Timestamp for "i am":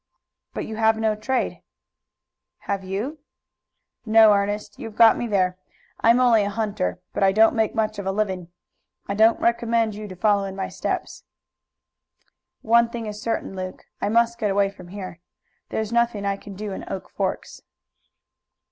5.99-6.19